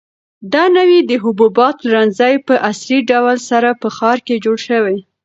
[0.53, 4.97] دا نوی د حبوباتو پلورنځی په عصري ډول سره په ښار کې جوړ شوی.